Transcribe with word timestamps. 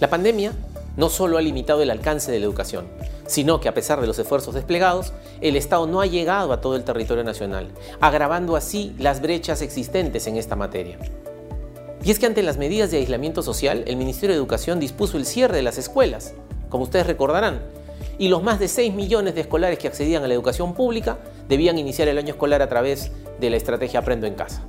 La 0.00 0.08
pandemia 0.08 0.52
no 0.96 1.10
solo 1.10 1.36
ha 1.36 1.42
limitado 1.42 1.82
el 1.82 1.90
alcance 1.90 2.32
de 2.32 2.38
la 2.38 2.46
educación, 2.46 2.86
sino 3.26 3.60
que 3.60 3.68
a 3.68 3.74
pesar 3.74 4.00
de 4.00 4.06
los 4.06 4.18
esfuerzos 4.18 4.54
desplegados, 4.54 5.12
el 5.42 5.56
Estado 5.56 5.86
no 5.86 6.00
ha 6.00 6.06
llegado 6.06 6.54
a 6.54 6.62
todo 6.62 6.74
el 6.74 6.84
territorio 6.84 7.22
nacional, 7.22 7.68
agravando 8.00 8.56
así 8.56 8.94
las 8.98 9.20
brechas 9.20 9.60
existentes 9.60 10.26
en 10.26 10.36
esta 10.36 10.56
materia. 10.56 10.98
Y 12.02 12.10
es 12.10 12.18
que 12.18 12.24
ante 12.24 12.42
las 12.42 12.56
medidas 12.56 12.90
de 12.90 12.96
aislamiento 12.96 13.42
social, 13.42 13.84
el 13.86 13.96
Ministerio 13.96 14.34
de 14.34 14.38
Educación 14.38 14.80
dispuso 14.80 15.18
el 15.18 15.26
cierre 15.26 15.56
de 15.56 15.62
las 15.62 15.76
escuelas, 15.76 16.32
como 16.70 16.84
ustedes 16.84 17.06
recordarán, 17.06 17.60
y 18.18 18.28
los 18.28 18.42
más 18.42 18.58
de 18.58 18.68
6 18.68 18.94
millones 18.94 19.34
de 19.34 19.42
escolares 19.42 19.78
que 19.78 19.88
accedían 19.88 20.24
a 20.24 20.28
la 20.28 20.34
educación 20.34 20.72
pública 20.72 21.18
debían 21.46 21.78
iniciar 21.78 22.08
el 22.08 22.16
año 22.16 22.30
escolar 22.30 22.62
a 22.62 22.68
través 22.68 23.12
de 23.38 23.50
la 23.50 23.58
estrategia 23.58 24.00
Aprendo 24.00 24.26
en 24.26 24.34
Casa. 24.34 24.62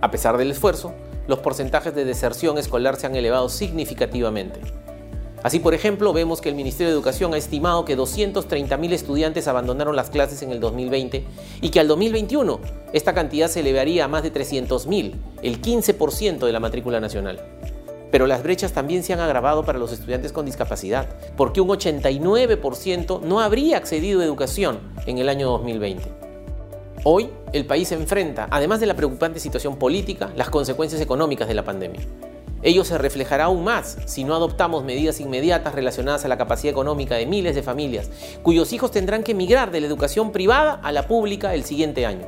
A 0.00 0.10
pesar 0.12 0.36
del 0.38 0.52
esfuerzo, 0.52 0.92
los 1.26 1.38
porcentajes 1.38 1.94
de 1.94 2.04
deserción 2.04 2.58
escolar 2.58 2.96
se 2.96 3.06
han 3.06 3.16
elevado 3.16 3.48
significativamente. 3.48 4.60
Así, 5.42 5.58
por 5.58 5.74
ejemplo, 5.74 6.12
vemos 6.12 6.40
que 6.40 6.48
el 6.48 6.54
Ministerio 6.54 6.88
de 6.88 6.94
Educación 6.94 7.34
ha 7.34 7.36
estimado 7.36 7.84
que 7.84 7.98
230.000 7.98 8.92
estudiantes 8.92 9.48
abandonaron 9.48 9.96
las 9.96 10.08
clases 10.08 10.42
en 10.42 10.52
el 10.52 10.60
2020 10.60 11.24
y 11.60 11.70
que 11.70 11.80
al 11.80 11.88
2021 11.88 12.60
esta 12.92 13.12
cantidad 13.12 13.48
se 13.48 13.60
elevaría 13.60 14.04
a 14.04 14.08
más 14.08 14.22
de 14.22 14.32
300.000, 14.32 15.14
el 15.42 15.60
15% 15.60 16.46
de 16.46 16.52
la 16.52 16.60
matrícula 16.60 17.00
nacional. 17.00 17.40
Pero 18.12 18.28
las 18.28 18.44
brechas 18.44 18.72
también 18.72 19.02
se 19.02 19.14
han 19.14 19.20
agravado 19.20 19.64
para 19.64 19.80
los 19.80 19.90
estudiantes 19.90 20.32
con 20.32 20.46
discapacidad, 20.46 21.08
porque 21.36 21.60
un 21.60 21.68
89% 21.70 23.22
no 23.22 23.40
habría 23.40 23.78
accedido 23.78 24.20
a 24.20 24.24
educación 24.24 24.78
en 25.06 25.18
el 25.18 25.28
año 25.28 25.48
2020. 25.48 26.21
Hoy, 27.04 27.30
el 27.52 27.66
país 27.66 27.90
enfrenta, 27.90 28.46
además 28.52 28.78
de 28.78 28.86
la 28.86 28.94
preocupante 28.94 29.40
situación 29.40 29.76
política, 29.76 30.30
las 30.36 30.50
consecuencias 30.50 31.00
económicas 31.00 31.48
de 31.48 31.54
la 31.54 31.64
pandemia. 31.64 32.02
Ello 32.62 32.84
se 32.84 32.96
reflejará 32.96 33.46
aún 33.46 33.64
más 33.64 33.98
si 34.06 34.22
no 34.22 34.36
adoptamos 34.36 34.84
medidas 34.84 35.18
inmediatas 35.18 35.74
relacionadas 35.74 36.24
a 36.24 36.28
la 36.28 36.38
capacidad 36.38 36.70
económica 36.70 37.16
de 37.16 37.26
miles 37.26 37.56
de 37.56 37.64
familias, 37.64 38.08
cuyos 38.44 38.72
hijos 38.72 38.92
tendrán 38.92 39.24
que 39.24 39.34
migrar 39.34 39.72
de 39.72 39.80
la 39.80 39.88
educación 39.88 40.30
privada 40.30 40.74
a 40.74 40.92
la 40.92 41.08
pública 41.08 41.54
el 41.54 41.64
siguiente 41.64 42.06
año. 42.06 42.24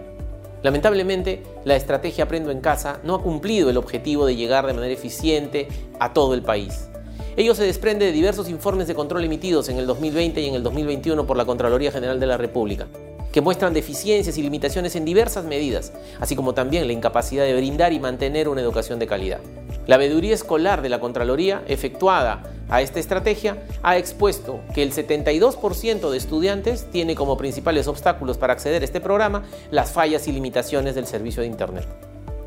Lamentablemente, 0.65 1.45
la 1.65 1.77
estrategia 1.77 2.25
Aprendo 2.25 2.51
en 2.51 2.61
Casa 2.61 2.99
no 3.05 3.15
ha 3.15 3.23
cumplido 3.23 3.71
el 3.71 3.77
objetivo 3.77 4.27
de 4.27 4.35
llegar 4.35 4.67
de 4.67 4.75
manera 4.75 4.93
eficiente 4.93 5.69
a 6.01 6.13
todo 6.13 6.35
el 6.35 6.43
país. 6.43 6.89
Ello 7.37 7.55
se 7.55 7.63
desprende 7.63 8.07
de 8.07 8.13
diversos 8.13 8.49
informes 8.49 8.89
de 8.89 8.97
control 8.97 9.25
emitidos 9.25 9.69
en 9.69 9.79
el 9.79 9.87
2020 9.87 10.41
y 10.41 10.49
en 10.49 10.57
el 10.57 10.65
2021 10.65 11.29
por 11.29 11.37
la 11.37 11.45
Contraloría 11.45 11.93
General 11.93 12.19
de 12.19 12.27
la 12.27 12.39
República 12.39 12.89
que 13.35 13.41
muestran 13.41 13.75
deficiencias 13.75 14.39
y 14.39 14.43
limitaciones 14.43 14.95
en 14.95 15.05
diversas 15.05 15.45
medidas, 15.45 15.93
así 16.21 16.37
como 16.37 16.55
también 16.55 16.87
la 16.87 16.93
incapacidad 16.93 17.43
de 17.43 17.57
brindar 17.57 17.93
y 17.93 17.99
mantener 17.99 18.49
una 18.49 18.61
educación 18.61 19.01
de 19.01 19.09
calidad. 19.09 19.41
La 19.89 19.97
veeduría 19.97 20.33
escolar 20.33 20.83
de 20.83 20.89
la 20.89 21.01
Contraloría, 21.01 21.65
efectuada 21.67 22.45
a 22.69 22.81
esta 22.81 23.01
estrategia, 23.01 23.65
ha 23.83 23.99
expuesto 23.99 24.61
que 24.73 24.85
el 24.85 24.93
72% 24.93 26.11
de 26.11 26.17
estudiantes 26.17 26.89
tiene 26.93 27.17
como 27.17 27.37
principales 27.37 27.89
obstáculos 27.89 28.39
para 28.39 28.53
acceder 28.53 28.83
a 28.83 28.85
este 28.85 29.01
programa 29.01 29.43
las 29.73 29.91
fallas 29.91 30.29
y 30.29 30.33
limitaciones 30.33 30.95
del 30.95 31.09
servicio 31.09 31.41
de 31.41 31.49
Internet. 31.49 31.89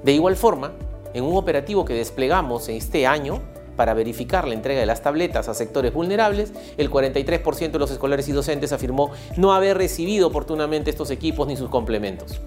De 0.05 0.13
igual 0.13 0.37
forma, 0.37 0.71
en 1.13 1.25
un 1.25 1.35
operativo 1.35 1.83
que 1.83 1.95
desplegamos 1.95 2.69
en 2.69 2.77
este 2.77 3.05
año, 3.05 3.41
para 3.77 3.93
verificar 3.93 4.45
la 4.45 4.55
entrega 4.55 4.81
de 4.81 4.85
las 4.85 5.01
tabletas 5.01 5.47
a 5.47 5.53
sectores 5.53 5.93
vulnerables, 5.93 6.51
el 6.75 6.91
43% 6.91 7.71
de 7.71 7.79
los 7.79 7.91
escolares 7.91 8.27
y 8.27 8.33
docentes 8.33 8.73
afirmó 8.73 9.11
no 9.37 9.53
haber 9.53 9.77
recibido 9.77 10.27
oportunamente 10.27 10.89
estos 10.89 11.11
equipos 11.11 11.47
ni 11.47 11.55
sus 11.55 11.69
complementos. 11.69 12.41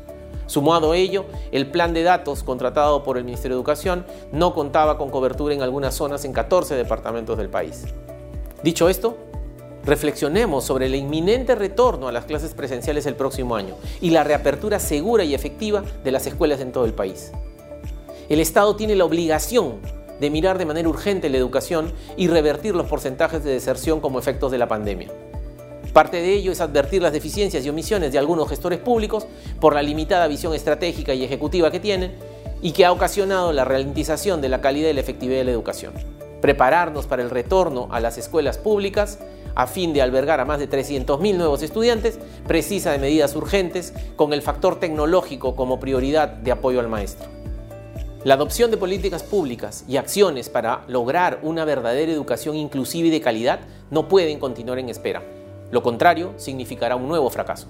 Sumado 0.51 0.93
a 0.93 0.97
ello, 0.97 1.27
el 1.53 1.71
plan 1.71 1.95
de 1.95 2.03
datos 2.03 2.43
contratado 2.43 3.05
por 3.05 3.17
el 3.17 3.25
Ministerio 3.25 3.55
de 3.55 3.61
Educación 3.61 4.05
no 4.33 4.53
contaba 4.53 4.99
con 4.99 5.09
cobertura 5.09 5.55
en 5.55 5.63
algunas 5.63 5.95
zonas 5.95 6.25
en 6.25 6.33
14 6.33 6.75
departamentos 6.75 7.39
del 7.39 7.49
país. 7.49 7.85
Dicho 8.65 8.89
esto, 8.89 9.17
reflexionemos 9.85 10.65
sobre 10.65 10.87
el 10.87 10.97
inminente 10.97 11.55
retorno 11.55 12.09
a 12.09 12.13
las 12.13 12.25
clases 12.25 12.53
presenciales 12.55 13.07
el 13.07 13.15
próximo 13.15 13.55
año 13.55 13.77
y 14.01 14.11
la 14.11 14.25
reapertura 14.25 14.81
segura 14.81 15.23
y 15.23 15.35
efectiva 15.35 15.85
de 16.03 16.11
las 16.11 16.27
escuelas 16.27 16.61
en 16.61 16.73
todo 16.73 16.85
el 16.85 16.95
país. 16.95 17.31
El 18.29 18.41
Estado 18.41 18.75
tiene 18.75 18.97
la 18.97 19.05
obligación 19.05 19.81
de 20.21 20.31
mirar 20.31 20.59
de 20.59 20.67
manera 20.67 20.89
urgente 20.89 21.31
la 21.31 21.39
educación 21.39 21.93
y 22.17 22.29
revertir 22.29 22.75
los 22.75 22.87
porcentajes 22.87 23.43
de 23.43 23.53
deserción 23.53 24.01
como 24.01 24.19
efectos 24.19 24.53
de 24.53 24.59
la 24.59 24.69
pandemia. 24.69 25.09
Parte 25.93 26.19
de 26.19 26.33
ello 26.33 26.53
es 26.53 26.61
advertir 26.61 27.03
las 27.03 27.13
deficiencias 27.13 27.65
y 27.65 27.69
omisiones 27.69 28.13
de 28.13 28.19
algunos 28.19 28.49
gestores 28.49 28.79
públicos 28.79 29.27
por 29.61 29.75
la 29.75 29.83
limitada 29.83 30.29
visión 30.29 30.55
estratégica 30.55 31.15
y 31.15 31.25
ejecutiva 31.25 31.71
que 31.73 31.81
tienen 31.81 32.15
y 32.63 32.73
que 32.73 32.85
ha 32.85 32.93
ocasionado 32.93 33.53
la 33.53 33.65
ralentización 33.65 34.41
de 34.41 34.51
la 34.51 34.61
calidad 34.61 34.91
y 34.91 34.93
la 34.93 35.01
efectividad 35.01 35.39
de 35.39 35.45
la 35.45 35.51
educación. 35.51 35.95
Prepararnos 36.41 37.07
para 37.07 37.23
el 37.23 37.31
retorno 37.31 37.89
a 37.91 38.01
las 38.01 38.19
escuelas 38.19 38.59
públicas 38.59 39.19
a 39.55 39.67
fin 39.67 39.93
de 39.93 40.01
albergar 40.01 40.39
a 40.39 40.45
más 40.45 40.61
de 40.61 40.71
300.000 40.71 41.35
nuevos 41.35 41.63
estudiantes 41.63 42.19
precisa 42.47 42.93
de 42.93 42.99
medidas 42.99 43.35
urgentes 43.35 43.93
con 44.17 44.33
el 44.33 44.43
factor 44.43 44.79
tecnológico 44.79 45.57
como 45.57 45.81
prioridad 45.81 46.29
de 46.29 46.53
apoyo 46.53 46.79
al 46.79 46.89
maestro. 46.89 47.40
La 48.23 48.35
adopción 48.35 48.71
de 48.71 48.77
políticas 48.77 49.23
públicas 49.23 49.83
y 49.89 49.97
acciones 49.97 50.51
para 50.51 50.85
lograr 50.89 51.41
una 51.43 51.65
verdadera 51.65 52.13
educación 52.13 52.55
inclusiva 52.55 53.09
y 53.09 53.11
de 53.11 53.23
calidad 53.23 53.61
no 53.91 54.09
pueden 54.09 54.39
continuar 54.39 54.79
en 54.79 54.91
espera. 54.91 55.23
Lo 55.71 55.83
contrario 55.83 56.35
significará 56.37 56.97
un 56.97 57.09
nuevo 57.09 57.31
fracaso. 57.31 57.69